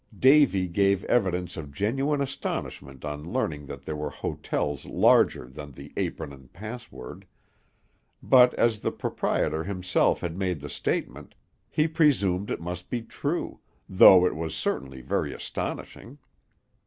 Davy 0.17 0.67
gave 0.67 1.03
evidence 1.03 1.57
of 1.57 1.71
genuine 1.71 2.21
astonishment 2.21 3.05
on 3.05 3.23
learning 3.31 3.67
that 3.67 3.83
there 3.83 3.95
were 3.95 4.09
hotels 4.09 4.83
larger 4.87 5.47
than 5.47 5.73
the 5.73 5.93
"Apron 5.95 6.33
and 6.33 6.51
Password;" 6.51 7.27
but 8.23 8.51
as 8.55 8.79
the 8.79 8.91
proprietor 8.91 9.63
himself 9.63 10.21
had 10.21 10.35
made 10.39 10.59
the 10.59 10.69
statement, 10.69 11.35
he 11.69 11.87
presumed 11.87 12.49
it 12.49 12.59
must 12.59 12.89
be 12.89 13.03
true, 13.03 13.59
though 13.87 14.25
it 14.25 14.35
was 14.35 14.55
certainly 14.55 15.01
very 15.01 15.33
astonishing. 15.35 16.17